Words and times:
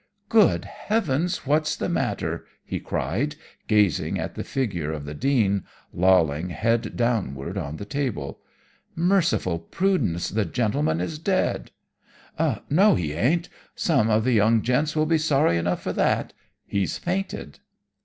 "'Good 0.29 0.65
heavens! 0.65 1.45
What's 1.45 1.75
the 1.75 1.87
matter?' 1.87 2.47
he 2.65 2.79
cried, 2.79 3.35
gazing 3.67 4.17
at 4.19 4.33
the 4.33 4.43
figure 4.43 4.91
of 4.91 5.05
the 5.05 5.13
Dean, 5.13 5.63
lolling 5.93 6.49
head 6.49 6.97
downward 6.97 7.55
on 7.55 7.77
the 7.77 7.85
table. 7.85 8.39
'Merciful 8.95 9.59
Prudence, 9.59 10.29
the 10.29 10.43
gentleman 10.43 10.99
is 10.99 11.19
dead! 11.19 11.69
No, 12.67 12.95
he 12.95 13.13
ain't 13.13 13.47
some 13.75 14.09
of 14.09 14.23
the 14.23 14.33
young 14.33 14.63
gents 14.63 14.95
will 14.95 15.05
be 15.05 15.19
sorry 15.19 15.55
enough 15.59 15.83
for 15.83 15.93
that 15.93 16.33
he's 16.65 16.97
fainted.' 16.97 17.59